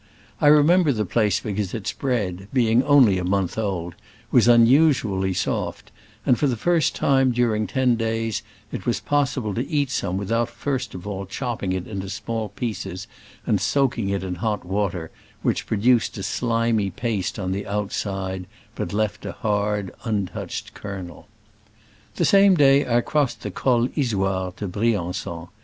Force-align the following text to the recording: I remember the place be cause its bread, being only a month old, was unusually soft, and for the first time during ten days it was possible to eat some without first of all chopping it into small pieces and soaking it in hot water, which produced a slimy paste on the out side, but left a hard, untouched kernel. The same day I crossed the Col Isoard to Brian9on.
I 0.41 0.47
remember 0.47 0.91
the 0.91 1.05
place 1.05 1.39
be 1.41 1.53
cause 1.53 1.75
its 1.75 1.93
bread, 1.93 2.47
being 2.51 2.81
only 2.81 3.19
a 3.19 3.23
month 3.23 3.55
old, 3.55 3.93
was 4.31 4.47
unusually 4.47 5.31
soft, 5.31 5.91
and 6.25 6.39
for 6.39 6.47
the 6.47 6.57
first 6.57 6.95
time 6.95 7.31
during 7.31 7.67
ten 7.67 7.97
days 7.97 8.41
it 8.71 8.87
was 8.87 8.99
possible 8.99 9.53
to 9.53 9.67
eat 9.67 9.91
some 9.91 10.17
without 10.17 10.49
first 10.49 10.95
of 10.95 11.05
all 11.05 11.27
chopping 11.27 11.71
it 11.71 11.85
into 11.85 12.09
small 12.09 12.49
pieces 12.49 13.05
and 13.45 13.61
soaking 13.61 14.09
it 14.09 14.23
in 14.23 14.33
hot 14.41 14.65
water, 14.65 15.11
which 15.43 15.67
produced 15.67 16.17
a 16.17 16.23
slimy 16.23 16.89
paste 16.89 17.37
on 17.37 17.51
the 17.51 17.67
out 17.67 17.91
side, 17.91 18.47
but 18.73 18.93
left 18.93 19.23
a 19.23 19.33
hard, 19.33 19.91
untouched 20.03 20.73
kernel. 20.73 21.27
The 22.15 22.25
same 22.25 22.55
day 22.55 22.87
I 22.87 23.01
crossed 23.01 23.41
the 23.43 23.51
Col 23.51 23.87
Isoard 23.95 24.55
to 24.55 24.67
Brian9on. 24.67 25.49